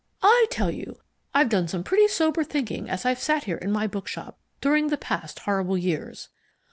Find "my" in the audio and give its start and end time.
3.71-3.85